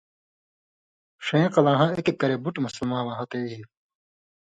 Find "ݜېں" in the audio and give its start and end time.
1.25-1.47